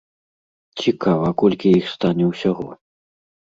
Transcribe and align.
Цікава, 0.83 1.29
колькі 1.43 1.75
іх 1.81 1.93
стане 1.95 2.33
ўсяго? 2.33 2.69